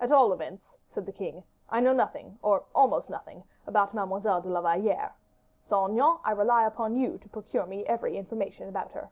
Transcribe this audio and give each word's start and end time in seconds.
"At 0.00 0.10
all 0.10 0.32
events," 0.32 0.76
said 0.88 1.06
the 1.06 1.12
king, 1.12 1.44
"I 1.70 1.78
know 1.78 1.92
nothing, 1.92 2.40
or 2.42 2.64
almost 2.74 3.08
nothing, 3.08 3.44
about 3.68 3.94
Mademoiselle 3.94 4.42
de 4.42 4.48
la 4.48 4.60
Valliere. 4.60 5.12
Saint 5.62 5.90
Aignan, 5.92 6.18
I 6.24 6.32
rely 6.32 6.66
upon 6.66 6.96
you 6.96 7.18
to 7.18 7.28
procure 7.28 7.64
me 7.64 7.86
every 7.86 8.16
information 8.18 8.68
about 8.68 8.90
her." 8.90 9.10